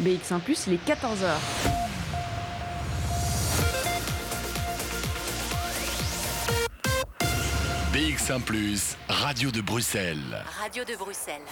[0.00, 1.36] BX1⁇ il est 14h.
[7.92, 8.40] BX1⁇
[9.08, 10.16] Radio de Bruxelles.
[10.62, 11.42] Radio de Bruxelles.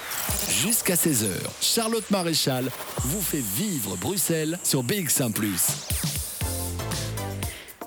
[0.62, 1.28] Jusqu'à 16h,
[1.60, 2.70] Charlotte Maréchal
[3.04, 5.32] vous fait vivre Bruxelles sur BX1⁇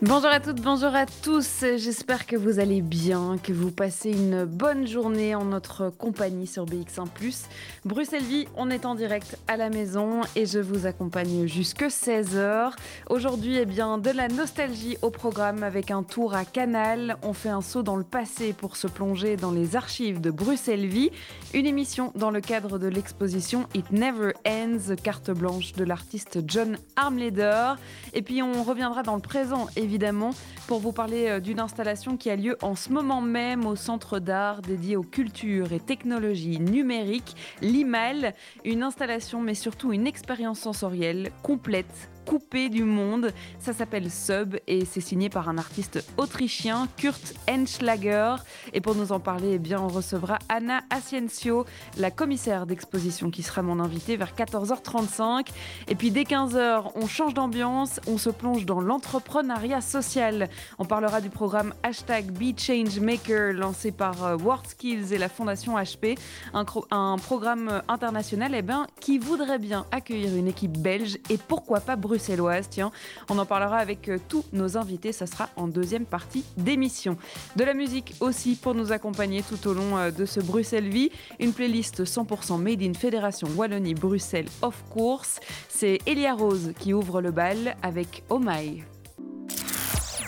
[0.04, 1.64] Bonjour à toutes, bonjour à tous.
[1.78, 6.66] J'espère que vous allez bien, que vous passez une bonne journée en notre compagnie sur
[6.66, 7.06] BX1⁇
[7.86, 12.72] Bruxelles Vie, on est en direct à la maison et je vous accompagne jusque 16h.
[13.12, 17.18] Aujourd'hui, eh bien, de la nostalgie au programme avec un tour à Canal.
[17.22, 20.88] On fait un saut dans le passé pour se plonger dans les archives de Bruxelles
[20.88, 21.12] Vie.
[21.54, 26.80] Une émission dans le cadre de l'exposition It Never Ends, carte blanche de l'artiste John
[26.96, 27.76] Armleder.
[28.16, 30.30] Et puis on reviendra dans le présent, évidemment évidemment,
[30.68, 34.20] pour vous parler euh, d'une installation qui a lieu en ce moment même au Centre
[34.20, 38.34] d'art dédié aux cultures et technologies numériques, l'IMAL.
[38.64, 43.32] Une installation, mais surtout une expérience sensorielle complète coupé du monde.
[43.60, 48.36] Ça s'appelle Sub et c'est signé par un artiste autrichien, Kurt Henschlager.
[48.74, 51.66] Et pour nous en parler, eh bien, on recevra Anna Asciencio,
[51.98, 55.48] la commissaire d'exposition qui sera mon invitée vers 14h35.
[55.88, 60.50] Et puis dès 15h, on change d'ambiance, on se plonge dans l'entrepreneuriat social.
[60.80, 66.18] On parlera du programme hashtag BeChangeMaker lancé par euh, WorldSkills et la fondation HP,
[66.54, 71.80] un, un programme international eh bien, qui voudrait bien accueillir une équipe belge et pourquoi
[71.80, 72.68] pas bruxelloise.
[72.70, 72.92] Tiens,
[73.30, 75.12] on en parlera avec euh, tous nos invités.
[75.12, 77.18] Ça sera en deuxième partie d'émission.
[77.56, 81.10] De la musique aussi pour nous accompagner tout au long euh, de ce Bruxelles Vie.
[81.40, 85.40] Une playlist 100% made in Fédération Wallonie-Bruxelles of course.
[85.70, 88.84] C'est Elia Rose qui ouvre le bal avec Oh My.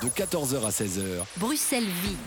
[0.01, 1.23] De 14h à 16h.
[1.37, 2.17] Bruxelles Vie.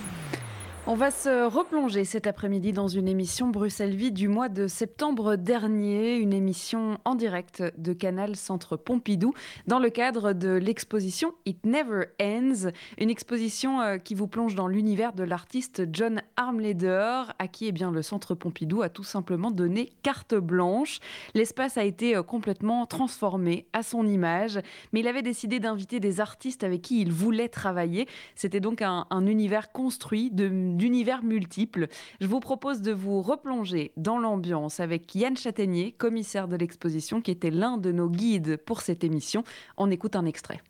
[0.89, 5.35] On va se replonger cet après-midi dans une émission Bruxelles Vie du mois de septembre
[5.35, 9.35] dernier, une émission en direct de Canal Centre Pompidou
[9.67, 14.69] dans le cadre de l'exposition It Never Ends, une exposition euh, qui vous plonge dans
[14.69, 19.51] l'univers de l'artiste John Armleder, à qui eh bien, le Centre Pompidou a tout simplement
[19.51, 21.01] donné carte blanche.
[21.35, 24.61] L'espace a été euh, complètement transformé à son image,
[24.93, 28.07] mais il avait décidé d'inviter des artistes avec qui il voulait travailler.
[28.37, 31.89] C'était donc un, un univers construit de d'univers multiples.
[32.21, 37.31] Je vous propose de vous replonger dans l'ambiance avec Yann Châtaignier, commissaire de l'exposition, qui
[37.31, 39.45] était l'un de nos guides pour cette émission.
[39.77, 40.61] On écoute un extrait.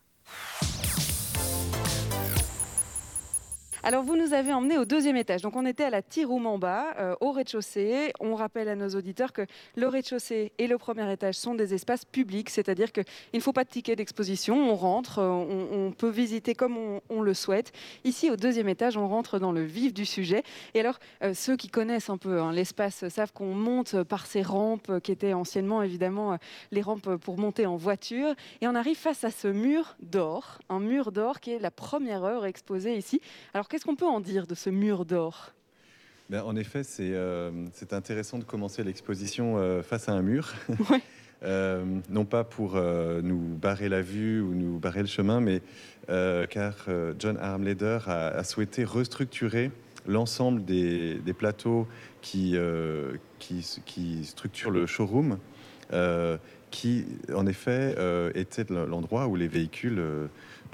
[3.87, 5.43] Alors vous nous avez emmené au deuxième étage.
[5.43, 8.13] Donc on était à la Tiroum en bas, euh, au rez-de-chaussée.
[8.19, 9.43] On rappelle à nos auditeurs que
[9.77, 13.63] le rez-de-chaussée et le premier étage sont des espaces publics, c'est-à-dire qu'il ne faut pas
[13.63, 14.73] de ticket d'exposition.
[14.73, 16.77] On rentre, euh, on, peut visiter comme
[17.09, 17.71] on, le souhaite.
[18.03, 20.43] Ici, au deuxième étage, on rentre dans le vif du sujet.
[20.75, 24.43] Et alors, euh, ceux qui connaissent un peu hein, l'espace savent qu'on monte par ces
[24.43, 26.39] rampes qui étaient anciennement évidemment
[26.73, 28.35] les rampes pour monter en voiture.
[28.61, 32.25] Et on arrive face à ce mur d'or, un mur d'or qui est la première
[32.25, 33.21] heure exposée ici.
[33.55, 35.53] Alors Qu'est-ce qu'on peut en dire de ce mur d'or?
[36.31, 40.55] Ben, En effet, euh, c'est intéressant de commencer l'exposition euh, face à un mur.
[41.43, 45.61] Euh, non pas pour nous barrer la vue ou nous barrer le chemin, mais
[46.09, 46.87] car
[47.19, 49.71] John Armleder a, a, souhaité restructurer
[50.07, 51.87] l'ensemble des, plateaux
[52.23, 52.57] qui,
[53.39, 55.39] qui, qui, structurent le showroom,
[56.71, 57.05] qui
[57.35, 57.95] en effet
[58.35, 60.03] était l'endroit où les véhicules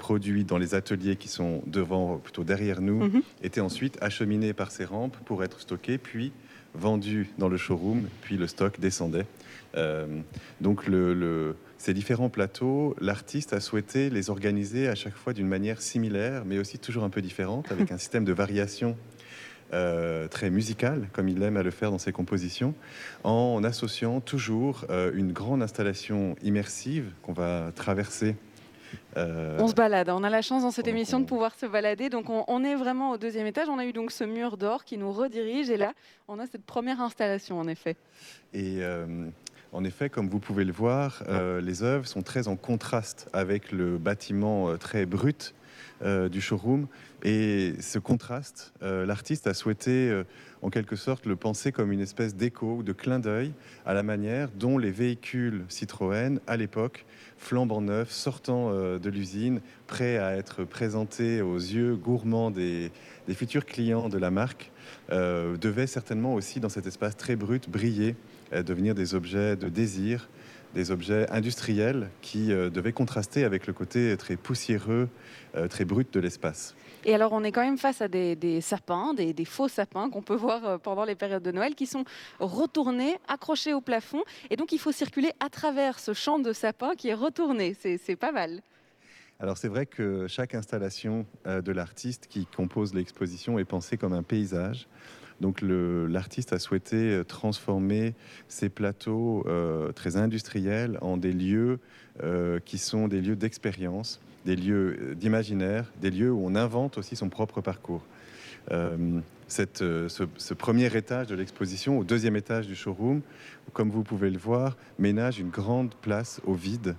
[0.03, 3.21] produits dans les ateliers qui sont devant, plutôt derrière nous, mhm.
[3.41, 6.33] étaient ensuite acheminés par ces rampes pour être stockés, puis
[6.73, 9.25] vendus dans le showroom, puis le stock descendait.
[9.77, 10.05] Euh,
[10.59, 15.81] donc le, ces différents plateaux, l'artiste a souhaité les organiser à chaque fois d'une manière
[15.81, 18.97] similaire, mais aussi toujours un peu différente, avec un système de variation
[19.71, 22.75] euh, très musical, comme il aime à le faire dans ses compositions,
[23.23, 28.35] en associant toujours euh, une grande installation immersive qu'on va traverser
[29.17, 30.09] euh, on se balade.
[30.09, 32.09] On a la chance dans cette émission de pouvoir se balader.
[32.09, 33.69] Donc on, est vraiment au deuxième étage.
[33.69, 35.69] On a eu donc ce mur d'or qui nous redirige.
[35.69, 35.93] Et là,
[36.27, 37.95] on a cette première installation, en effet.
[38.53, 39.27] Et euh,
[39.71, 43.71] en effet, comme vous pouvez le voir, euh, les œuvres sont très en contraste avec
[43.71, 45.53] le bâtiment très brut
[46.31, 46.87] du showroom.
[47.23, 50.23] Et ce contraste, l'artiste a souhaité
[50.63, 53.51] en quelque sorte le penser comme une espèce d'écho ou de clin d'œil
[53.85, 57.05] à la manière dont les véhicules Citroën, à l'époque,
[57.37, 62.91] flambant neufs, sortant euh, de l'usine, prêts à être présentés aux yeux gourmands des,
[63.33, 64.71] futurs clients de la marque,
[65.11, 68.15] euh, devaient certainement aussi, dans cet espace très brut, briller,
[68.53, 70.29] euh, devenir des objets de désir,
[70.73, 75.07] des objets industriels qui devaient contraster avec le côté très poussiéreux,
[75.69, 76.73] très brut de l'espace.
[77.05, 80.35] Et alors, on est quand même face à des, sapins, des, faux sapins qu'on peut
[80.35, 82.05] voir euh, pendant les périodes de Noël, qui sont
[82.39, 84.23] retournés, accrochés au plafond.
[84.49, 87.75] Et donc, il faut circuler à travers ce champ de sapins qui est retourné.
[87.75, 88.61] C'est pas mal.
[89.39, 94.13] Alors c'est vrai que chaque installation euh, de l'artiste qui compose l'exposition est pensée comme
[94.13, 94.87] un paysage.
[95.41, 98.13] Donc l'artiste a souhaité euh, transformer
[98.47, 99.45] ces plateaux
[99.95, 101.79] très industriels en des lieux
[102.63, 107.15] qui sont des lieux d'expérience des lieux euh, d'imaginaire, des lieux où on invente aussi
[107.15, 108.03] son propre parcours.
[108.71, 113.21] Euh, cette, euh, ce, premier étage de l'exposition, au deuxième étage du showroom,
[113.73, 116.95] comme vous pouvez le voir, ménage une grande place au vide,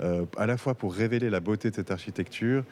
[0.00, 2.64] à la fois pour révéler la beauté de cette architecture,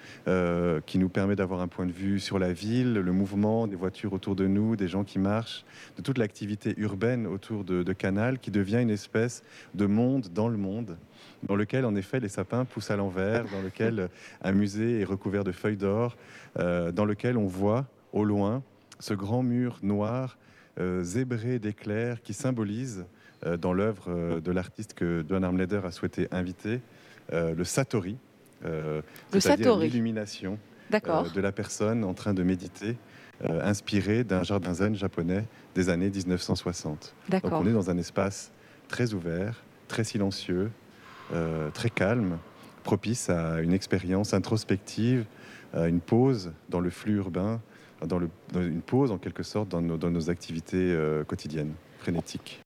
[0.86, 4.12] qui nous permet d'avoir un point de vue sur la ville, le mouvement des voitures
[4.12, 5.64] autour de nous, des gens qui marchent,
[5.96, 9.42] de toute l'activité urbaine autour de, de Canal, qui devient une espèce
[9.74, 10.96] de monde dans le monde
[11.42, 14.08] dans lequel en effet les sapins poussent à l'envers, dans lequel
[14.42, 16.16] un musée est recouvert de feuilles d'or,
[16.58, 18.62] euh, dans lequel on voit au loin
[19.00, 20.38] ce grand mur noir
[20.78, 23.04] euh, zébré d'éclairs qui symbolise
[23.44, 26.80] euh, dans l'œuvre de l'artiste que Don Armleder a souhaité inviter
[27.30, 28.16] le Satori,
[29.32, 30.58] c'est-à-dire l'illumination
[30.90, 32.96] de la personne en train de méditer.
[33.44, 37.14] inspiré d'un jardin zen japonais des années 1960.
[37.28, 38.52] Donc on est dans un espace
[38.88, 40.70] très ouvert, très silencieux,
[41.32, 42.38] euh, très calme,
[42.84, 45.24] propice à une expérience introspective,
[45.72, 47.60] à une pause dans le flux urbain,
[48.04, 48.20] dans,
[48.54, 52.60] une pause en quelque sorte dans nos, activités euh, quotidiennes, frénétiques.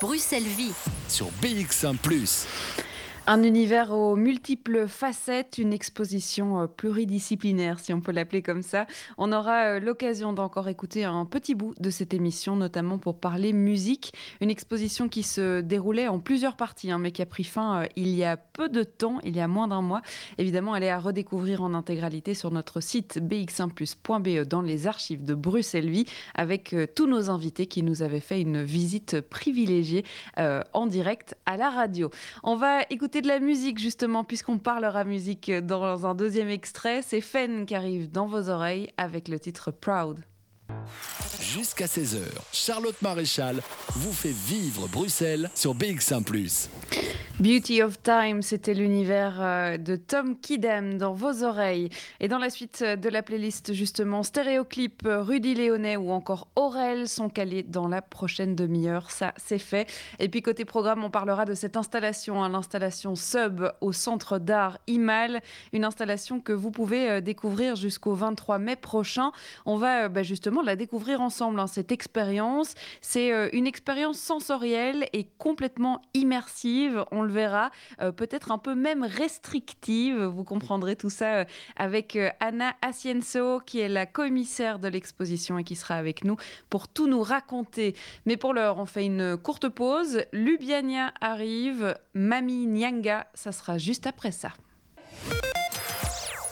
[0.00, 0.74] Bruxelles Vie
[1.08, 1.96] sur BX1⁇
[3.26, 8.86] un univers aux multiples facettes, une exposition euh, pluridisciplinaire, si on peut l'appeler comme ça.
[9.16, 13.52] On aura euh, l'occasion d'encore écouter un petit bout de cette émission, notamment pour parler
[13.52, 14.12] musique.
[14.40, 17.86] Une exposition qui se déroulait en plusieurs parties, hein, mais qui a pris fin euh,
[17.94, 20.02] il y a peu de temps, il y a moins d'un mois.
[20.38, 25.34] Évidemment, elle est à redécouvrir en intégralité sur notre site bx1plus.be dans les archives de
[25.34, 30.04] Bruxelles Vie, avec tous nos invités qui nous avaient fait une visite privilégiée
[30.36, 32.10] en direct à la radio.
[32.42, 37.02] On va écouter de la musique justement, puisqu'on parlera musique dans un deuxième extrait.
[37.02, 40.20] C'est Fen qui arrive dans vos oreilles avec le titre Proud.
[41.40, 42.20] Jusqu'à 16h,
[42.52, 43.62] Charlotte Maréchal
[43.94, 46.24] vous fait vivre Bruxelles sur BX1⁇
[47.40, 51.88] Beauty of Time, c'était l'univers euh, de Tom Kidem dans vos oreilles.
[52.20, 57.30] Et dans la suite de la playlist, justement, Stéréoclip, Rudy Léonet ou encore Aurel sont
[57.30, 59.10] calés dans la prochaine demi-heure.
[59.10, 59.90] Ça, c'est fait.
[60.20, 64.78] Et puis, côté programme, on parlera de cette installation, hein, l'installation Sub au Centre d'art
[64.86, 65.40] Imal,
[65.72, 69.32] une installation que vous pouvez euh, découvrir jusqu'au 23 mai prochain.
[69.64, 72.74] On va euh, bah, justement la découvrir ensemble, hein, cette expérience.
[73.00, 77.04] C'est une expérience sensorielle et complètement immersive.
[77.10, 77.70] On le verra,
[78.00, 80.22] euh, peut-être un peu même restrictive.
[80.22, 81.44] Vous comprendrez tout ça euh,
[81.76, 86.36] avec euh, Anna Asienso, qui est la commissaire de l'exposition et qui sera avec nous
[86.70, 87.94] pour tout nous raconter.
[88.26, 90.24] Mais pour l'heure, on fait une courte pause.
[90.32, 94.50] Lubiania arrive, Mami Nyanga, ça sera juste après ça.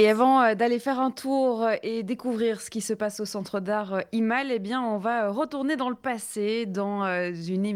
[0.00, 3.24] et avant euh, d'aller faire un tour euh, et découvrir ce qui se passe au
[3.24, 7.66] centre d'art euh, Imal, eh bien, on va retourner dans le passé, dans une,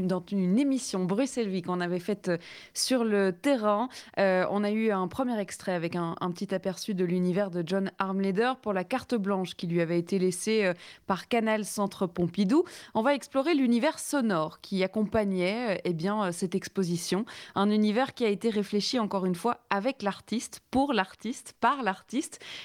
[0.58, 2.30] émission Bruxelles qu'on avait faite
[2.74, 3.88] sur le terrain.
[4.16, 8.52] on a eu un premier extrait avec un, petit aperçu de l'univers de John Armleder
[8.62, 10.72] pour la carte blanche qui lui avait été laissée
[11.06, 12.64] par Canal Centre Pompidou.
[12.94, 17.24] On va explorer l'univers sonore qui accompagnait eh bien, cette exposition.
[17.54, 22.11] Un univers qui a été réfléchi encore une fois avec l'artiste, pour l'artiste, par l'artiste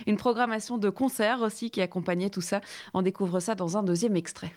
[0.05, 2.61] une programmation de concerts aussi qui accompagnait tout ça.
[2.93, 4.53] On découvre ça dans un deuxième extrait.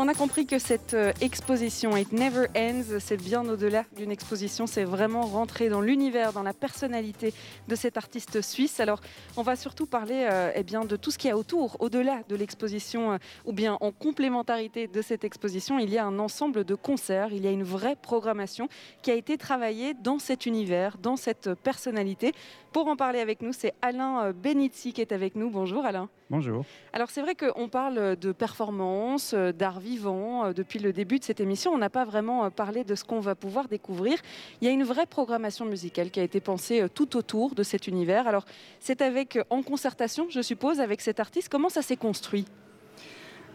[0.00, 4.68] On a compris que cette euh, exposition It Never Ends, c'est bien au-delà d'une exposition,
[4.68, 7.34] c'est vraiment rentrer dans l'univers, dans la personnalité
[7.66, 8.78] de cet artiste suisse.
[8.78, 9.00] Alors,
[9.36, 12.20] on va surtout parler euh, eh bien, de tout ce qu'il y a autour, au-delà
[12.28, 16.62] de l'exposition, euh, ou bien en complémentarité de cette exposition, il y a un ensemble
[16.62, 18.68] de concerts, il y a une vraie programmation
[19.02, 22.34] qui a été travaillée dans cet univers, dans cette personnalité.
[22.72, 25.50] Pour en parler avec nous, c'est Alain Benizzi qui est avec nous.
[25.50, 26.08] Bonjour Alain.
[26.30, 26.66] Bonjour.
[26.92, 31.72] Alors c'est vrai qu'on parle de performance, d'art Euh, depuis le début de cette émission,
[31.72, 34.18] on n'a pas vraiment euh, parlé de ce qu'on va pouvoir découvrir.
[34.60, 37.62] Il y a une vraie programmation musicale qui a été pensée euh, tout autour de
[37.62, 38.26] cet univers.
[38.26, 38.44] Alors
[38.80, 41.48] c'est avec, en concertation, je suppose, avec cet artiste.
[41.48, 42.44] Comment ça s'est construit?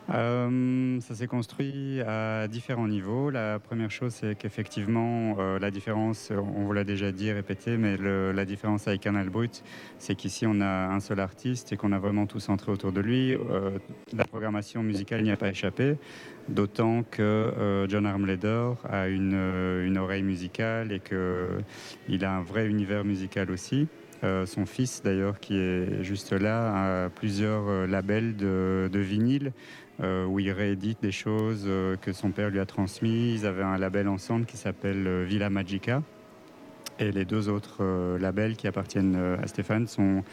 [0.09, 3.29] Euh, ça s'est construit à différents niveaux.
[3.29, 7.97] La première chose, c'est qu'effectivement, euh, la différence, on vous l'a déjà dit, répété, mais
[7.97, 9.63] la différence avec Canal Brut,
[9.97, 13.01] c'est qu'ici, on a un seul artiste et qu'on a vraiment tout centré autour de
[13.01, 13.33] lui.
[13.33, 13.77] Euh,
[14.15, 15.95] la programmation musicale n'y a pas échappé,
[16.49, 23.51] d'autant que John Armleder a une, oreille musicale et qu'il a un vrai univers musical
[23.51, 23.87] aussi.
[24.21, 29.53] son fils, d'ailleurs, qui est juste là, a plusieurs labels de, de vinyle
[30.01, 33.41] euh, où il réédite des choses euh, que son père lui a transmises.
[33.41, 36.01] Ils avaient un label ensemble qui s'appelle euh, Villa Magica.
[36.97, 37.83] Et les deux autres
[38.19, 40.23] labels qui appartiennent à Stéphane sont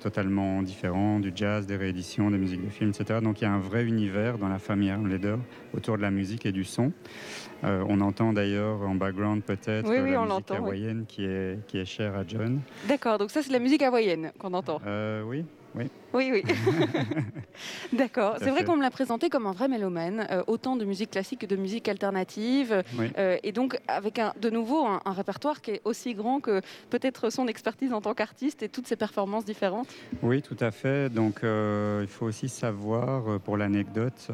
[0.00, 3.20] totalement différents, du jazz, des rééditions, des musiques de films, etc.
[3.22, 5.36] Donc il y a un vrai univers dans la famille Armleder
[5.74, 6.92] autour de la musique et du son.
[7.62, 12.26] on entend d'ailleurs en background peut-être la musique hawaïenne qui, est, qui est chère à
[12.26, 12.60] John.
[12.88, 14.80] D'accord, donc ça c'est la musique hawaïenne qu'on entend.
[15.26, 15.44] oui,
[15.76, 15.90] oui.
[16.16, 16.42] Oui, oui.
[17.92, 18.36] D'accord.
[18.38, 21.40] C'est vrai qu'on me l'a présenté comme un vrai mélomane, euh, autant de musique classique
[21.40, 22.82] que de musique alternative.
[23.18, 27.30] Euh, et donc, avec un, de nouveau un, répertoire qui est aussi grand que peut-être
[27.30, 29.88] son expertise en tant qu'artiste et toutes ses performances différentes.
[30.22, 31.12] Oui, tout à fait.
[31.12, 34.28] Donc, euh, il faut aussi savoir, pour l'anecdote,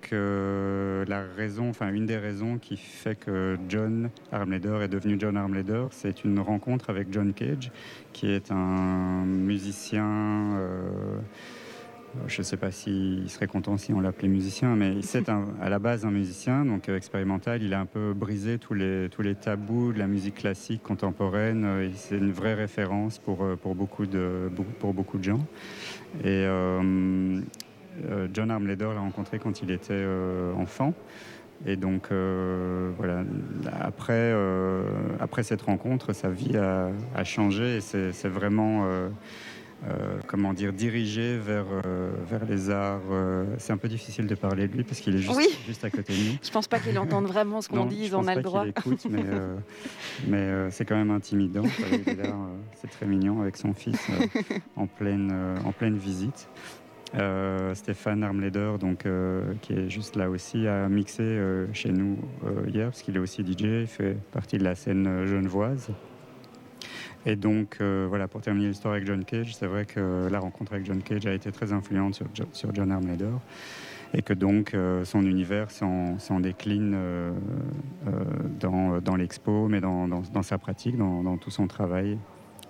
[0.00, 5.36] que la raison, enfin, une des raisons qui fait que John Armleder est devenu John
[5.36, 7.70] Armleder, c'est une rencontre avec John Cage,
[8.12, 10.49] qui est un musicien
[12.30, 15.78] je ne sais pas s'il serait content si on l'appelait musicien, mais c'est à la
[15.78, 17.62] base un musicien, donc euh, expérimental.
[17.62, 21.64] Il a un peu brisé tous les, tous les tabous de la musique classique contemporaine.
[21.64, 25.40] Euh, c'est une vraie référence pour, euh, pour, beaucoup, de, pour beaucoup de gens.
[26.24, 26.46] Et
[28.32, 30.06] John Armleder l'a rencontré quand il était
[30.56, 30.94] enfant.
[31.66, 32.08] Et donc,
[32.96, 33.24] voilà,
[33.80, 34.34] après,
[35.20, 39.08] après cette rencontre, sa vie a, a changé et c'est vraiment euh,
[40.26, 43.00] comment dire, dirigé vers, euh, vers les arts.
[43.10, 45.90] Euh, c'est un peu difficile de parler de lui parce qu'il est juste, juste à
[45.90, 46.38] côté de nous.
[46.42, 48.66] Je pense pas qu'il entende vraiment ce qu'on dit, on a le droit.
[48.66, 49.24] Écoute, mais,
[50.28, 51.64] mais c'est quand même intimidant.
[52.74, 53.98] c'est très mignon avec son fils
[54.76, 55.32] en, pleine,
[55.64, 56.48] en pleine visite.
[57.74, 59.04] Stéphane Armleder, donc,
[59.62, 61.40] qui est juste là aussi, a mixé
[61.72, 62.18] chez nous
[62.68, 65.90] hier, parce qu'il est aussi DJ, il fait partie de la scène genevoise.
[67.26, 70.72] Et donc, euh, voilà, pour terminer l'histoire avec John Cage, c'est vrai que la rencontre
[70.72, 72.14] avec John Cage a été très influente
[72.52, 73.32] sur, John Armleder
[74.12, 77.32] et que donc euh, son univers s'en, décline euh,
[78.58, 82.18] dans, l'expo, mais dans, dans, dans, sa pratique, dans, tout son travail.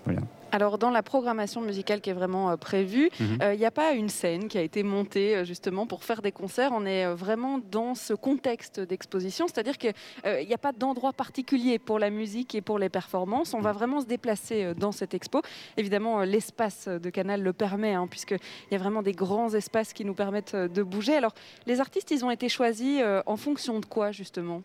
[0.04, 0.22] Voilà.
[0.52, 3.56] Alors dans la programmation musicale qui est vraiment euh, prévue, il mhm.
[3.56, 6.32] n'y euh, a pas une scène qui a été montée euh, justement pour faire des
[6.32, 6.70] concerts.
[6.72, 11.98] On est vraiment dans ce contexte d'exposition, c'est-à-dire qu'il n'y a pas d'endroit particulier pour
[11.98, 13.54] la musique et pour les performances.
[13.54, 13.78] On va mhm.
[13.78, 15.42] vraiment se déplacer dans cette expo.
[15.76, 18.38] Évidemment, l'espace de Canal le permet, hein, puisqu'il
[18.72, 21.16] y a vraiment des grands espaces qui nous permettent de bouger.
[21.16, 21.34] Alors
[21.66, 24.62] les artistes, ils ont été choisis en fonction de quoi justement?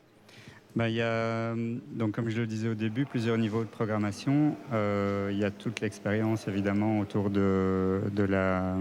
[0.75, 1.55] Bah, il y a,
[1.93, 4.57] donc, comme je le disais au début, plusieurs niveaux de programmation.
[4.73, 8.75] Euh, il y a toute l'expérience, évidemment, autour de, de la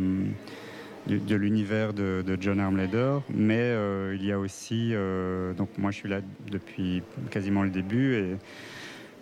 [1.06, 5.96] de, l'univers de, John Armleder, mais euh, il y a aussi, euh, donc moi je
[5.96, 6.20] suis là
[6.50, 8.36] depuis quasiment le début et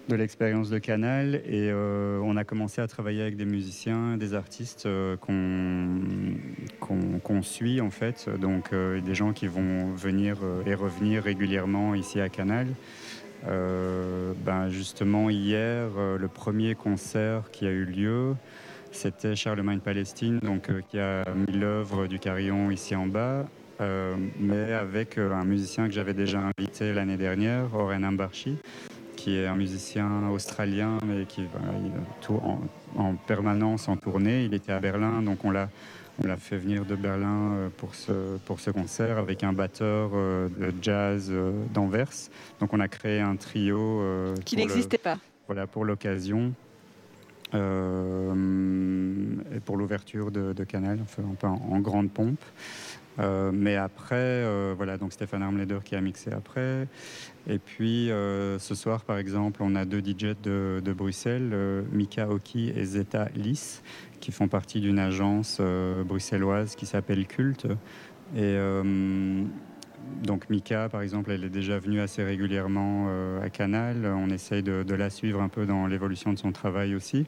[0.08, 4.34] de l'expérience de Canal et euh, on a commencé à travailler avec des musiciens, des
[4.34, 5.16] artistes euh,
[6.80, 12.20] qu'on suit en fait, donc euh, des gens qui vont venir et revenir régulièrement ici
[12.20, 12.66] à Canal.
[13.46, 18.34] ben justement hier, le premier concert qui a eu lieu,
[18.92, 23.46] c'était Charlemagne Palestine, donc qui a mis l'œuvre du carillon ici en bas.
[24.38, 28.58] mais avec un musicien que j'avais déjà invité l'année dernière, Oren Ambarchi,
[29.22, 31.60] qui est un musicien australien, mais qui va
[32.28, 32.60] en,
[32.96, 34.44] en, permanence en tournée.
[34.44, 35.68] Il était à Berlin, donc on l'a,
[36.20, 40.10] on l'a fait venir de Berlin euh, pour ce, pour ce concert avec un batteur
[40.14, 42.30] euh, de jazz euh, d'Anvers.
[42.58, 44.02] Donc on a créé un trio.
[44.44, 45.18] qui n'existait pas.
[45.46, 46.52] Voilà, pour l'occasion.
[47.54, 47.58] et
[49.64, 52.40] pour l'ouverture de, Canal, enfin, un peu en grande pompe.
[53.18, 56.88] Euh, mais après, euh, voilà, donc Stéphane Armleder qui a mixé après.
[57.46, 62.72] Et puis euh, ce soir, par exemple, on a deux DJ de, Bruxelles, Mika Oki
[62.74, 63.82] et Zeta Lys,
[64.20, 65.60] qui font partie d'une agence
[66.06, 67.66] bruxelloise qui s'appelle Culte.
[68.36, 68.56] Et
[70.22, 73.08] donc Mika, par exemple, elle est déjà venue assez régulièrement
[73.42, 74.06] à Canal.
[74.06, 77.26] On essaye de, la suivre un peu dans l'évolution de son travail aussi.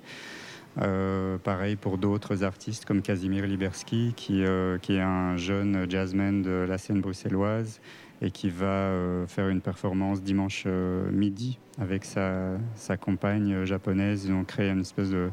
[0.82, 6.42] Euh, pareil pour d'autres artistes comme Casimir Liberski, qui, euh, qui, est un jeune jazzman
[6.42, 7.80] de la scène bruxelloise
[8.22, 14.24] et qui va euh, faire une performance dimanche midi avec sa, sa compagne japonaise.
[14.26, 15.30] Ils ont créé une espèce de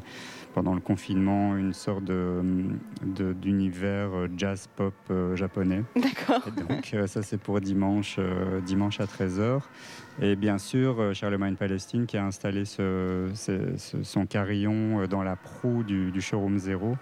[0.54, 2.04] pendant le confinement une sorte
[3.40, 4.94] d'univers jazz pop
[5.34, 5.82] japonais.
[5.96, 6.42] D'accord.
[6.68, 8.18] Donc ça c'est pour dimanche,
[8.64, 9.60] dimanche à 13h.
[10.20, 16.20] Et bien sûr, Charlemagne Palestine qui a installé son carillon dans la proue du, du
[16.20, 16.96] showroom Zéro.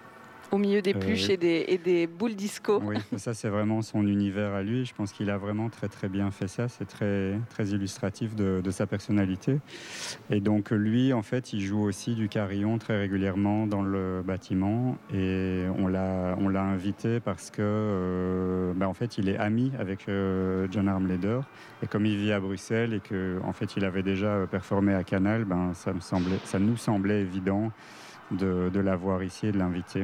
[0.51, 2.81] Au milieu des pluches et, des, boules disco.
[2.83, 4.85] Oui, ça c'est vraiment son univers à lui.
[4.85, 6.67] Je pense qu'il a vraiment très très bien fait ça.
[6.67, 9.59] C'est très, très illustratif de, sa personnalité.
[10.29, 14.97] Et donc lui, en fait, il joue aussi du carillon très régulièrement dans le bâtiment.
[15.13, 19.71] Et on l'a, on l'a invité parce que, euh, ben, en fait, il est ami
[19.79, 21.39] avec euh, John Armleder.
[21.81, 25.05] Et comme il vit à Bruxelles et que, en fait, il avait déjà performé à
[25.05, 27.71] Canal, ben, ça, me semblait, ça nous semblait évident
[28.31, 30.03] de, de l'avoir ici et de l'inviter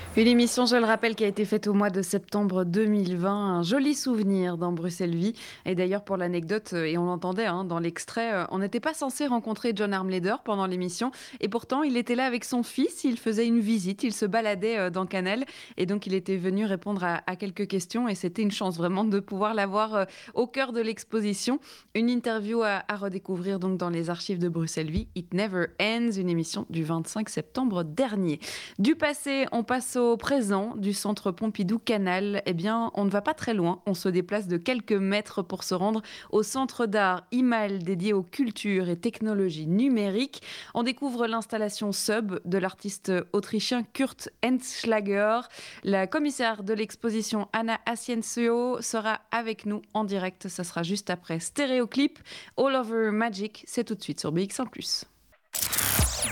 [0.17, 3.31] Une émission, je le rappelle, qui a été faite au mois de septembre 2020.
[3.31, 5.31] Un joli souvenir dans Bruxelles Vie.
[5.65, 9.25] Et d'ailleurs, pour l'anecdote, et on l'entendait hein, dans l'extrait, euh, on n'était pas censé
[9.25, 11.11] rencontrer John Armleder pendant l'émission.
[11.39, 13.05] Et pourtant, il était là avec son fils.
[13.05, 14.03] Il faisait une visite.
[14.03, 15.45] Il se baladait euh, dans Canal.
[15.77, 18.09] Et donc, il était venu répondre à, quelques questions.
[18.09, 21.61] Et c'était une chance vraiment de pouvoir l'avoir euh, au cœur de l'exposition.
[21.95, 25.07] Une interview à, à, redécouvrir donc dans les archives de Bruxelles Vie.
[25.15, 28.41] It Never Ends, une émission du 25 septembre dernier.
[28.77, 33.09] Du passé, on passe au au présent du centre Pompidou Canal, eh bien, on ne
[33.09, 33.81] va pas très loin.
[33.85, 38.23] On se déplace de quelques mètres pour se rendre au centre d'art IMAL dédié aux
[38.23, 40.41] cultures et technologies numériques.
[40.73, 45.41] On découvre l'installation Sub de l'artiste autrichien Kurt Enschlager.
[45.83, 50.47] La commissaire de l'exposition Anna Asciencio sera avec nous en direct.
[50.47, 52.19] Ça sera juste après Stéréoclip.
[52.57, 55.05] All Over Magic, c'est tout de suite sur BX1+.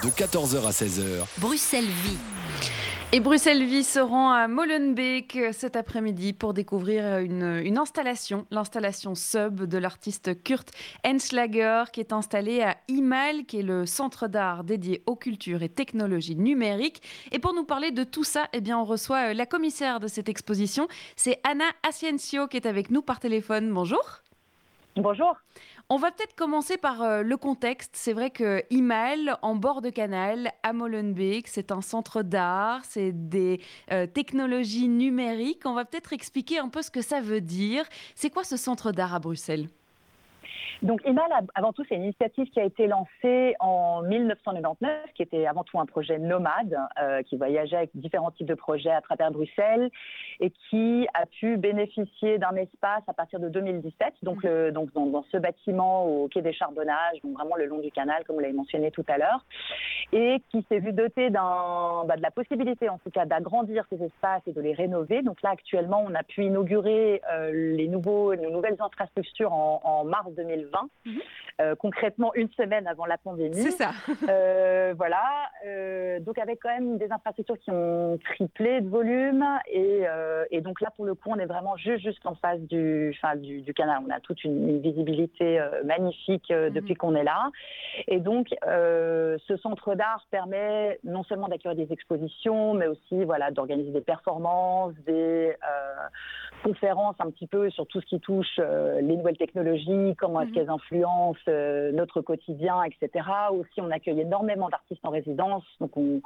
[0.03, 1.25] De 14h à 16h.
[1.39, 2.17] Bruxelles Vie.
[3.11, 9.63] Et Bruxelles Vie se rend à Molenbeek cet après-midi pour découvrir une, installation, l'installation Sub
[9.63, 10.69] de l'artiste Kurt
[11.03, 15.69] Enschlager qui est installé à IMAL, qui est le centre d'art dédié aux cultures et
[15.69, 17.01] technologies numériques.
[17.31, 20.29] Et pour nous parler de tout ça, eh bien, on reçoit la commissaire de cette
[20.29, 23.73] exposition, c'est Anna Asciencio qui est avec nous par téléphone.
[23.73, 24.21] Bonjour.
[24.95, 25.35] Bonjour.
[25.91, 27.95] On va peut-être commencer par euh, le contexte.
[27.95, 33.11] C'est vrai que Imal, en bord de canal, à Molenbeek, c'est un centre d'art, c'est
[33.11, 33.59] des
[33.91, 35.63] euh, technologies numériques.
[35.65, 37.85] On va peut-être expliquer un peu ce que ça veut dire.
[38.13, 39.67] C'est quoi ce centre d'art à Bruxelles?
[40.81, 45.45] Donc IMAL, avant tout, c'est une initiative qui a été lancée en 1999, qui était
[45.45, 49.29] avant tout un projet nomade, euh, qui voyageait avec différents types de projets à travers
[49.31, 49.89] Bruxelles
[50.39, 55.25] et qui a pu bénéficier d'un espace à partir de 2017, donc, le, donc dans,
[55.29, 58.53] ce bâtiment au quai des Charbonnages, donc vraiment le long du canal, comme vous l'avez
[58.53, 59.45] mentionné tout à l'heure,
[60.13, 64.43] et qui s'est vu doté bah, de la possibilité, en tout cas, d'agrandir ces espaces
[64.47, 65.23] et de les rénover.
[65.23, 70.05] Donc là, actuellement, on a pu inaugurer euh, les, nouveaux, les nouvelles infrastructures en, en
[70.05, 70.68] mars 2020
[71.05, 71.21] Mhm.
[71.61, 73.55] Euh, concrètement une semaine avant la pandémie.
[73.55, 73.91] C'est ça.
[74.29, 75.23] Euh, voilà.
[75.65, 80.05] Euh, donc avec quand même des infrastructures qui ont triplé de volume et,
[80.61, 83.73] donc là pour le coup on est vraiment juste juste en face du, du, du
[83.73, 84.01] canal.
[84.05, 86.69] On a toute une, visibilité magnifique mhm.
[86.69, 87.49] depuis qu'on est là.
[88.07, 93.91] Et donc ce centre d'art permet non seulement d'accueillir des expositions, mais aussi voilà d'organiser
[93.91, 95.55] des performances, des
[96.61, 100.53] conférences un petit peu sur tout ce qui touche les nouvelles technologies, comment est-ce mhm
[100.53, 103.25] qu'elles influencent euh, notre quotidien, etc.
[103.51, 106.21] Aussi, on accueille énormément d'artistes en résidence, donc on,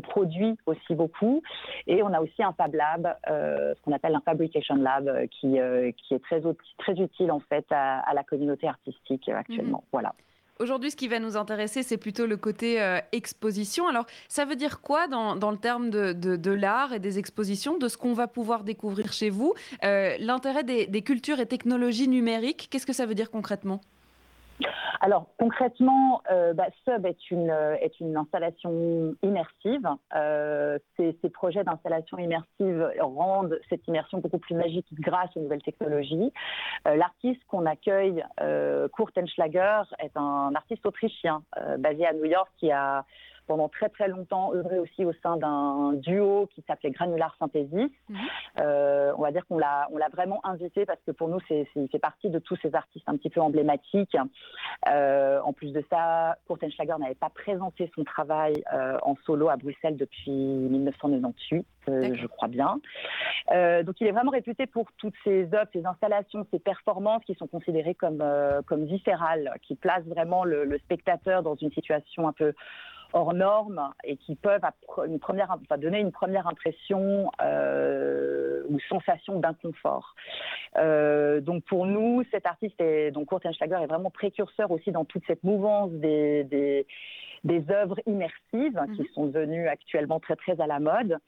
[0.00, 1.42] produit aussi beaucoup.
[1.86, 5.26] Et on a aussi un Fab Lab, euh, ce qu'on appelle un Fabrication Lab, euh,
[5.26, 5.58] qui,
[5.96, 6.42] qui est très,
[6.78, 9.78] très utile en fait à, la communauté artistique actuellement.
[9.78, 9.88] Mhm.
[9.92, 10.12] Voilà.
[10.58, 12.80] Aujourd'hui, ce qui va nous intéresser, c'est plutôt le côté
[13.12, 13.88] exposition.
[13.88, 17.96] Alors, ça veut dire quoi dans, le terme de, l'art et des expositions, de ce
[17.96, 22.92] qu'on va pouvoir découvrir chez vous L'intérêt des, des, cultures et technologies numériques, qu'est-ce que
[22.94, 23.80] ça veut dire concrètement?
[25.00, 29.86] Alors concrètement, euh, bah, Sub est une, euh, est une installation immersive.
[30.14, 36.32] Euh, ces, projets d'installation immersive rendent cette immersion beaucoup plus magique grâce aux nouvelles technologies.
[36.84, 41.42] L'artiste qu'on accueille, Kurt Enschlager, est un artiste autrichien
[41.78, 43.04] basé à New York qui a
[43.46, 47.90] pendant très très longtemps œuvré aussi au sein d'un duo qui s'appelait Granular Synthesis.
[48.08, 48.16] Mhm.
[48.58, 51.66] Euh, on va dire qu'on l'a, on l'a vraiment invité parce que pour nous, c'est,
[51.76, 54.16] il fait partie de tous ces artistes un petit peu emblématiques.
[54.88, 59.56] Euh, en plus de ça, Kurtenschlager n'avait pas présenté son travail euh, en solo à
[59.56, 62.80] Bruxelles depuis 1998, je crois bien.
[63.84, 67.46] donc il est vraiment réputé pour toutes ses œuvres, ses installations, ses performances qui sont
[67.46, 68.24] considérées comme,
[68.66, 72.52] comme viscérales, qui placent vraiment le, le spectateur dans une situation un peu
[73.16, 74.60] hors normes et qui peuvent
[75.78, 77.30] donner une première impression
[78.68, 80.14] ou sensation d'inconfort.
[80.76, 85.24] donc pour nous, cet artiste, est, donc Kurt Schlager, est vraiment précurseur aussi dans toute
[85.26, 86.86] cette mouvance des
[87.46, 89.08] des œuvres immersives qui mhm.
[89.14, 91.18] sont devenues actuellement très très à la mode.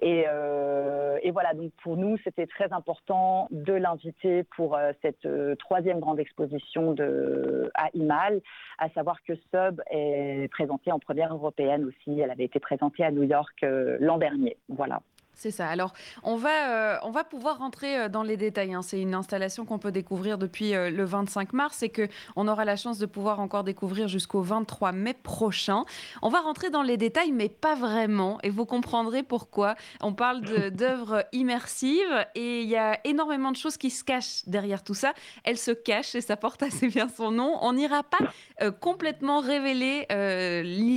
[0.00, 5.26] Et, euh, et voilà, donc pour nous, c'était très important de l'inviter pour euh, cette
[5.26, 8.40] euh, troisième grande exposition de, à Imal,
[8.78, 12.20] à savoir que Sub est présentée en première européenne aussi.
[12.20, 13.64] Elle avait été présentée à New York
[14.00, 14.56] l'an dernier.
[14.68, 15.00] Voilà.
[15.36, 15.68] C'est ça.
[15.68, 15.92] Alors,
[16.22, 18.72] on va, euh, on va pouvoir rentrer euh, dans les détails.
[18.72, 18.82] Hein.
[18.82, 22.76] C'est une installation qu'on peut découvrir depuis euh, le 25 mars et qu'on aura la
[22.76, 25.84] chance de pouvoir encore découvrir jusqu'au 23 mai prochain.
[26.22, 28.38] On va rentrer dans les détails, mais pas vraiment.
[28.42, 29.74] Et vous comprendrez pourquoi.
[30.00, 34.84] On parle d'œuvres immersives et il y a énormément de choses qui se cachent derrière
[34.84, 35.14] tout ça.
[35.42, 37.58] Elles se cachent et ça porte assez bien son nom.
[37.60, 38.18] On n'ira pas
[38.80, 40.06] complètement révéler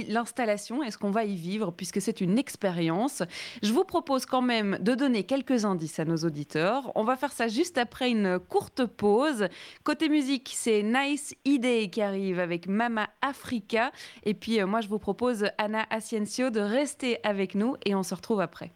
[0.08, 3.24] l'installation et ce qu'on va y vivre puisque c'est une expérience.
[3.64, 6.92] Je vous propose quand même de donner quelques indices à nos auditeurs.
[6.96, 9.48] On va faire ça juste après une courte pause.
[9.84, 13.92] Côté musique, c'est Nice Idea qui arrive avec Mama Africa.
[14.24, 18.04] Et puis euh, moi, je vous propose, Anna Asciencio, de rester avec nous et on
[18.04, 18.72] se retrouve après.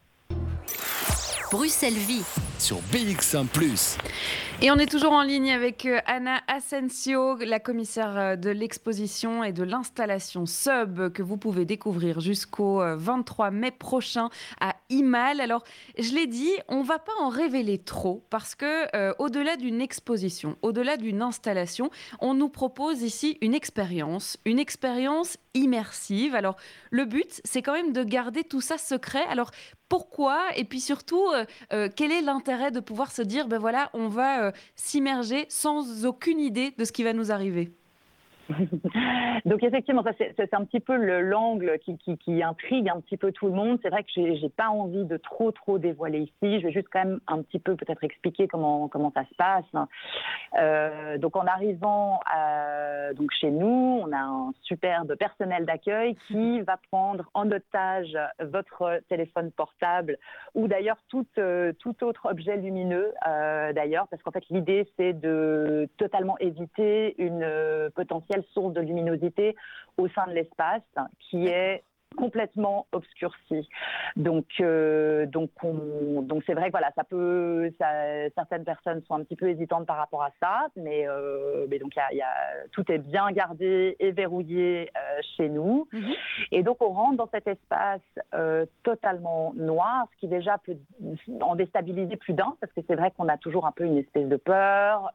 [1.51, 2.23] Bruxelles Vie
[2.61, 3.47] sur BX1⁇
[4.63, 9.43] et on est toujours en ligne avec euh, Anna Asensio, la commissaire euh, de l'exposition
[9.43, 15.41] et de l'installation Sub que vous pouvez découvrir jusqu'au 23 euh, mai prochain à Imal.
[15.41, 15.63] Alors,
[15.97, 20.97] je l'ai dit, on va pas en révéler trop parce que au-delà d'une exposition, au-delà
[20.97, 26.35] d'une installation, on nous propose ici une expérience, une expérience immersive.
[26.35, 26.57] Alors,
[26.91, 29.23] le but, c'est quand même de garder tout ça secret.
[29.29, 29.49] Alors,
[29.87, 30.41] pourquoi?
[30.55, 31.25] Et puis surtout,
[31.69, 36.73] quel est l'intérêt de pouvoir se dire, ben voilà, on va s'immerger sans aucune idée
[36.77, 37.71] de ce qui va nous arriver
[39.45, 43.53] Donc effectivement, c'est un petit peu l'angle qui, qui, intrigue un petit peu tout le
[43.53, 43.79] monde.
[43.81, 46.59] C'est vrai que j'ai pas envie de trop trop dévoiler ici.
[46.59, 49.87] Je vais juste quand même un petit peu peut-être expliquer comment comment ça se passe.
[50.57, 56.61] Euh, donc en arrivant à, donc chez nous, on a un superbe personnel d'accueil qui
[56.67, 60.17] va prendre en otage votre téléphone portable
[60.55, 65.13] ou d'ailleurs tout euh, tout autre objet lumineux euh, d'ailleurs parce qu'en fait l'idée c'est
[65.13, 69.55] de totalement éviter une potentielle source de luminosité
[69.97, 70.83] au sein de l'espace
[71.19, 71.83] qui est
[72.17, 73.67] complètement obscurci.
[74.15, 77.71] Donc, euh, donc, donc c'est vrai que voilà, ça peut,
[78.35, 81.95] certaines personnes sont un petit peu hésitantes par rapport à ça, mais, euh, mais donc
[81.95, 82.27] y y a,
[82.71, 85.87] tout est bien gardé et verrouillé euh, chez nous.
[85.93, 86.13] Mhm.
[86.61, 88.01] Et donc on rentre dans cet espace
[88.83, 90.77] totalement noir, ce qui déjà peut
[91.41, 94.27] en déstabiliser plus d'un, parce que c'est vrai qu'on a toujours un peu une espèce
[94.27, 95.11] de peur.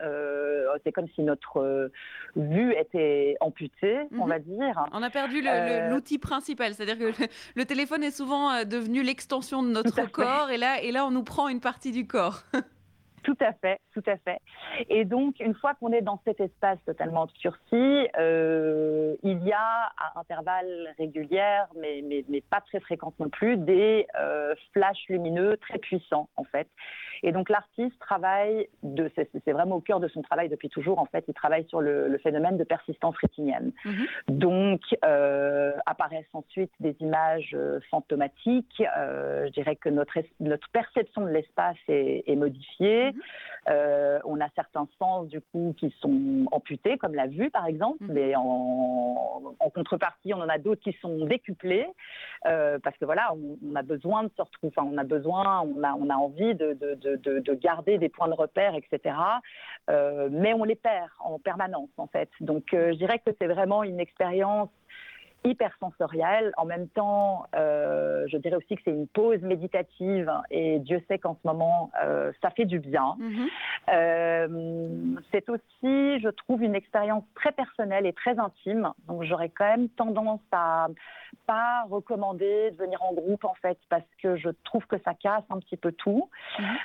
[0.83, 1.91] c'est comme si notre
[2.35, 4.29] vue était amputée, on mhm.
[4.29, 4.85] va dire.
[4.93, 5.43] On a perdu
[5.91, 7.23] l'outil principal, c'est-à-dire que
[7.55, 11.11] le, téléphone est souvent euh, devenu l'extension de notre corps et là, et là, on
[11.11, 12.43] nous prend une partie du corps.
[13.23, 14.41] Tout à fait, tout à fait.
[14.89, 19.93] Et donc, une fois qu'on est dans cet espace totalement obscurci, euh, il y a
[19.99, 25.57] à intervalles réguliers, mais, mais, mais, pas très fréquentes non plus, des euh, flashs lumineux
[25.57, 26.69] très puissants, en fait.
[27.23, 31.07] Et donc, l'artiste travaille, de, c'est, vraiment au cœur de son travail depuis toujours, en
[31.07, 33.73] fait, il travaille sur le, phénomène de persistance rétinienne.
[33.85, 34.07] Mhm.
[34.29, 37.57] Donc, euh, apparaissent ensuite des images
[37.91, 38.75] fantomatiques.
[38.79, 43.06] je dirais que notre, notre perception de l'espace est, est modifiée.
[43.13, 43.21] Mhm.
[43.69, 48.05] Euh, on a certains sens du coup qui sont amputés, comme la vue par exemple,
[48.05, 48.13] mhm.
[48.13, 51.87] mais en, contrepartie, on en a d'autres qui sont décuplés
[52.47, 55.83] euh, parce que voilà, on, a besoin de se retrouver, enfin, on a besoin, on
[55.83, 59.17] a, on a envie de, de, garder des points de repère, etc.
[59.91, 62.31] Euh, mais on les perd en permanence en fait.
[62.41, 64.71] Donc, je dirais que c'est vraiment une expérience
[65.47, 66.53] hypersensorielle.
[66.57, 71.19] En même temps, euh, je dirais aussi que c'est une pause méditative et Dieu sait
[71.19, 73.17] qu'en ce moment, euh, ça fait du bien.
[73.19, 73.47] Mhm.
[73.89, 78.93] Euh, c'est aussi, je trouve, une expérience très personnelle et très intime.
[79.09, 80.89] Donc j'aurais quand même tendance à
[81.47, 85.45] pas recommander de venir en groupe en fait parce que je trouve que ça casse
[85.51, 86.29] un petit peu tout.
[86.59, 86.77] Mhm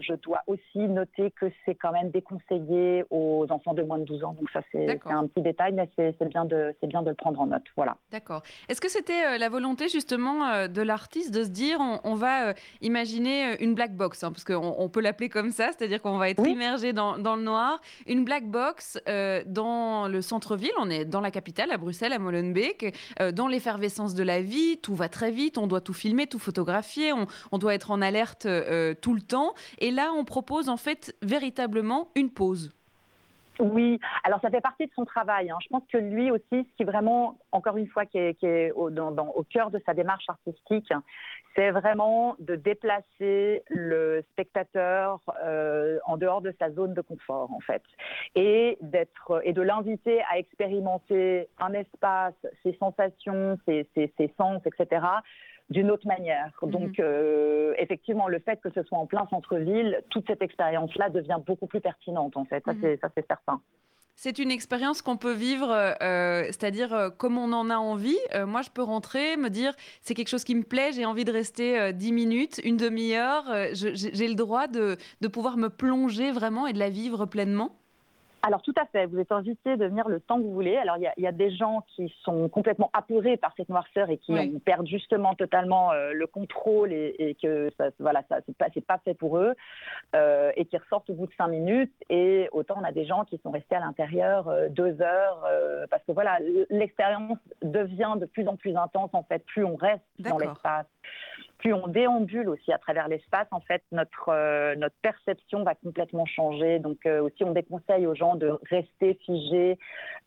[0.00, 4.24] je dois aussi noter que c'est quand même déconseillé aux enfants de moins de 12
[4.24, 4.36] ans.
[4.38, 7.46] Donc ça, c'est un petit détail, mais c'est bien, de, bien de le prendre en
[7.46, 7.64] note.
[7.76, 7.96] Voilà.
[8.10, 8.42] D'accord.
[8.68, 12.48] Est-ce que c'était euh, la volonté justement euh, de l'artiste de se dire on, va
[12.48, 16.18] euh, imaginer une black box, hein, parce qu'on on peut l'appeler comme ça, c'est-à-dire qu'on
[16.18, 18.98] va être immergé dans, dans, le noir, une black box
[19.46, 22.94] dans le centre-ville, on est dans la capitale, à Bruxelles, à Molenbeek,
[23.32, 27.12] dans l'effervescence de la vie, tout va très vite, on doit tout filmer, tout photographier,
[27.12, 28.46] on, on doit être en alerte
[29.00, 29.54] tout le temps.
[29.78, 32.72] Et là, on propose en fait véritablement une pause.
[33.60, 35.50] Oui, alors ça fait partie de son travail.
[35.50, 35.58] Hein.
[35.62, 38.90] Je pense que lui aussi, ce qui vraiment, encore une fois, qui est, au,
[39.48, 40.92] cœur de sa démarche artistique,
[41.54, 47.60] c'est vraiment de déplacer le spectateur euh, en dehors de sa zone de confort, en
[47.60, 47.82] fait,
[48.34, 48.76] et
[49.44, 55.00] et de l'inviter à expérimenter un espace, ses sensations, ses, ses sens, etc
[55.70, 56.50] d'une autre manière.
[56.62, 56.70] Mhm.
[56.70, 61.38] Donc, euh, effectivement, le fait que ce soit en plein centre-ville, toute cette expérience-là devient
[61.44, 62.62] beaucoup plus pertinente, en fait.
[62.64, 62.96] Ça, mhm.
[63.16, 63.60] c'est certain.
[64.16, 68.18] C'est une expérience qu'on peut vivre, euh, c'est-à-dire euh, comme on en a envie.
[68.46, 71.32] moi, je peux rentrer, me dire, c'est quelque chose qui me plaît, j'ai envie de
[71.32, 73.44] rester dix minutes, une demi-heure.
[73.72, 77.76] j'ai le droit de, de pouvoir me plonger vraiment et de la vivre pleinement?
[78.46, 80.76] Alors tout à fait, vous êtes invité de venir le temps que vous voulez.
[80.76, 84.34] Alors il y, a des gens qui sont complètement apeurés par cette noirceur et qui
[84.66, 89.14] perdent justement totalement euh, le contrôle et, que ça, voilà, ça c'est pas, pas fait
[89.14, 89.54] pour eux
[90.14, 91.94] euh, et qui ressortent au bout de cinq minutes.
[92.10, 95.48] Et autant on a des gens qui sont restés à l'intérieur euh, deux heures
[95.88, 100.04] parce que voilà l'expérience devient de plus en plus intense en fait, plus on reste
[100.18, 100.86] dans l'espace
[101.64, 106.26] plus on déambule aussi à travers l'espace, en fait, notre, euh, notre perception va complètement
[106.26, 106.78] changer.
[106.78, 109.78] Donc euh, aussi, on déconseille aux gens de rester figés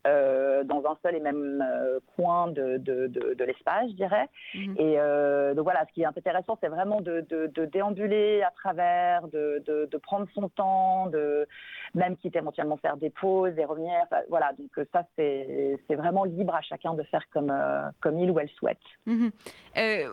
[0.07, 1.63] euh, dans un seul et même
[2.15, 4.27] coin de, de, de, l'espace, je dirais.
[4.55, 4.75] Mhm.
[4.79, 4.95] Et
[5.55, 7.23] donc voilà, ce qui est intéressant, c'est vraiment de,
[7.65, 11.47] déambuler à travers, de, prendre son temps, de
[11.93, 13.93] même quitter éventuellement faire des pauses et revenir.
[14.29, 17.53] voilà, donc ça, c'est vraiment libre à chacun de faire comme,
[18.01, 18.77] comme il ou elle souhaite.
[19.05, 19.31] Mhm.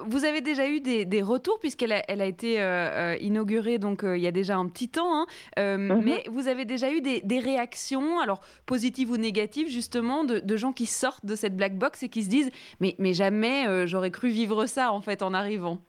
[0.07, 3.79] vous avez déjà eu des des retours puisqu'elle a, elle a été euh, euh, inaugurée
[3.79, 5.15] donc euh, il y a déjà un petit temps.
[5.15, 5.27] Hein.
[5.57, 6.03] Mhm.
[6.05, 10.87] Mais vous avez déjà eu des, réactions, alors positives ou négatives justement, de, gens qui
[10.87, 12.51] sortent de cette black box et qui se disent
[12.81, 15.81] mais, mais jamais j'aurais cru vivre ça en fait en arrivant?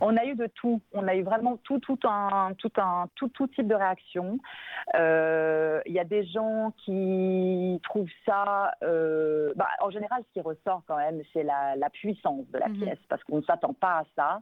[0.00, 0.80] On a eu de tout.
[0.92, 4.38] On a eu vraiment tout, tout un, tout un, tout, tout type de réaction.
[4.94, 8.72] Il y a des gens qui trouvent ça.
[8.82, 12.78] Bah, en général, ce qui ressort quand même, c'est la, puissance de la mhm.
[12.78, 14.40] pièce, parce qu'on ne s'attend pas à ça.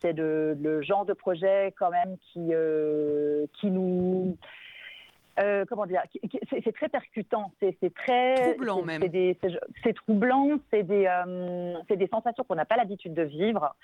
[0.00, 2.52] c'est le genre de projet quand même qui,
[3.60, 4.36] qui nous
[5.40, 6.02] euh, comment dire,
[6.50, 9.02] c'est très percutant, c'est très troublant même.
[9.82, 13.74] C'est troublant, c'est des, euh, des sensations qu'on n'a pas l'habitude de vivre,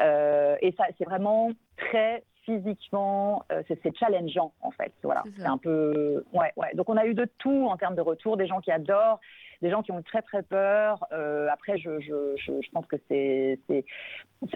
[0.00, 4.92] euh, et ça, c'est vraiment très physiquement, c'est challengeant en fait.
[5.02, 6.74] Voilà, c'est un peu, ouais, ouais.
[6.74, 9.20] Donc on a eu de tout en termes de retour, des gens qui adorent,
[9.62, 11.06] des gens qui ont très très peur.
[11.12, 13.58] Euh, après, je, je, je, pense que c'est,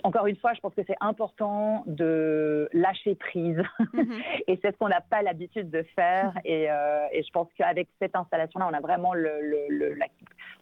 [0.02, 3.62] encore une fois, je pense que c'est important de lâcher prise.
[3.94, 4.20] Mhm.
[4.48, 6.32] et c'est ce qu'on n'a pas l'habitude de faire.
[6.44, 9.30] Et, euh, et, je pense qu'avec cette installation-là, on a vraiment le,
[9.70, 10.06] le, la...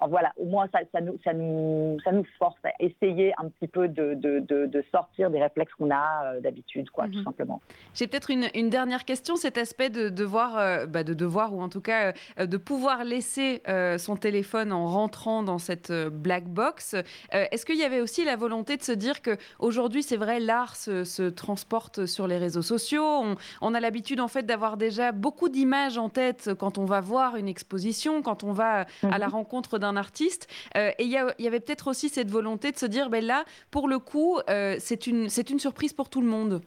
[0.07, 3.69] voilà, au moins ça, ça, nous, ça, nous, ça nous force à essayer un petit
[3.69, 7.25] peu de, de, de, sortir des réflexes qu'on a euh, d'habitude, quoi, tout mhm.
[7.25, 7.63] simplement.
[7.95, 11.71] J'ai peut-être une, une, dernière question, cet aspect de devoir, bah, de devoir ou en
[11.71, 13.63] tout cas de pouvoir laisser
[13.99, 16.95] son téléphone téléphone en rentrant dans cette euh, black box.
[16.95, 20.41] Euh, est-ce qu'il y avait aussi la volonté de se dire que aujourd'hui, c'est vrai,
[20.41, 23.23] l'art se, transporte sur les réseaux sociaux.
[23.61, 27.37] On, a l'habitude en fait d'avoir déjà beaucoup d'images en tête quand on va voir
[27.37, 29.35] une exposition, quand on va à la mhm.
[29.35, 30.49] rencontre d'un artiste.
[30.77, 33.87] Euh, et il y, avait peut-être aussi cette volonté de se dire, ben là, pour
[33.87, 34.41] le coup,
[34.79, 36.61] c'est une, une surprise pour tout le monde.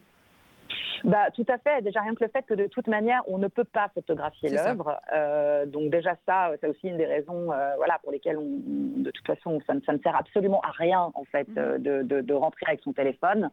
[1.03, 1.81] Bah, tout à fait.
[1.81, 4.99] Déjà, rien que le fait que de toute manière, on ne peut pas photographier l'œuvre.
[5.13, 9.11] Euh, donc déjà, ça, c'est aussi une des raisons euh, voilà, pour lesquelles, on, de
[9.11, 11.57] toute façon, ça ne, ça ne, sert absolument à rien, en fait, mhm.
[11.57, 13.49] euh, de, de, de, rentrer avec son téléphone.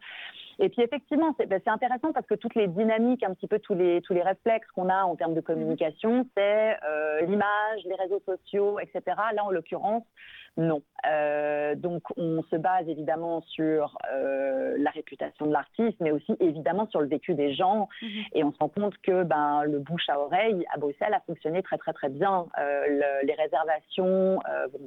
[0.59, 3.74] Et puis effectivement, ben, c'est intéressant parce que toutes les dynamiques, un petit peu tous
[3.74, 6.24] les, tous les réflexes qu'on a en termes de communication, mhm.
[6.37, 6.77] c'est
[7.27, 9.03] l'image, les réseaux sociaux, etc.
[9.35, 10.05] Là, en l'occurrence,
[10.57, 10.83] non.
[11.07, 16.87] Euh, donc on se base évidemment sur euh, la réputation de l'artiste, mais aussi évidemment
[16.90, 17.88] sur le vécu des gens.
[18.01, 18.09] Mhm.
[18.35, 21.62] Et on se rend compte que ben, le bouche à oreille à Bruxelles a fonctionné
[21.62, 22.47] très très très bien.
[22.59, 24.38] Euh, les réservations,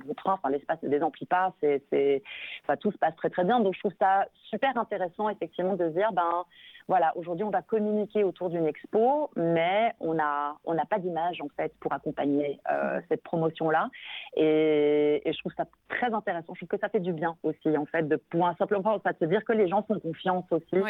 [0.06, 1.00] vos train, enfin l'espace des
[1.30, 2.24] pas, c'est,
[2.64, 3.60] enfin, tout se passe très très bien.
[3.60, 6.46] Donc je trouve ça super intéressant effectivement de se dire ben
[6.88, 11.50] voilà, aujourd'hui, on va communiquer autour d'une expo, mais on n'a on pas d'image, en
[11.58, 12.62] fait, pour accompagner
[13.10, 13.90] cette promotion-là.
[14.38, 16.54] Et, je trouve ça très intéressant.
[16.54, 19.44] Je trouve que ça fait du bien aussi, en fait, de pouvoir simplement se dire
[19.44, 20.84] que les gens font confiance aussi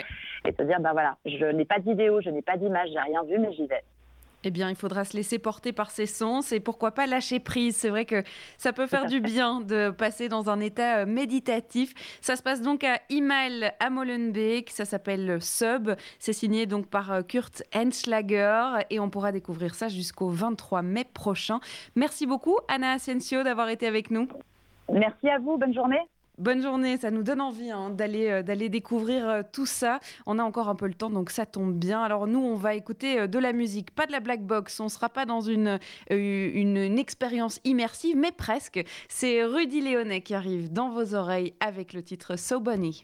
[0.45, 3.23] et se dire, ben voilà, je n'ai pas d'idéo, je n'ai pas d'image, j'ai rien
[3.23, 3.84] vu, mais j'y vais.
[4.43, 7.75] Eh bien, il faudra se laisser porter par ses sens et pourquoi pas lâcher prise.
[7.75, 8.23] C'est vrai que
[8.58, 11.93] ça peut faire du bien de passer dans un état euh, méditatif.
[12.21, 14.69] Ça se passe donc à Imal à Molenbeek.
[14.69, 15.89] Ça s'appelle Sub.
[16.19, 21.06] C'est signé donc par euh, Kurt Henschlager et on pourra découvrir ça jusqu'au 23 mai
[21.13, 21.60] prochain.
[21.95, 24.27] Merci beaucoup, Anna Asensio, d'avoir été avec nous.
[24.91, 25.58] Merci à vous.
[25.58, 26.02] Bonne journée.
[26.38, 30.00] Bonne journée, ça nous donne envie hein, d'aller euh, d'aller découvrir euh, tout ça.
[30.28, 32.04] On a encore un peu le temps, donc ça tombe bien.
[32.04, 34.80] Alors nous, on va écouter euh, de la musique, pas de la black box.
[34.80, 35.80] On ne sera pas dans une,
[36.12, 38.84] une, expérience immersive, mais presque.
[39.10, 43.04] C'est Rudy Léonet qui arrive dans vos oreilles avec le titre So Bunny.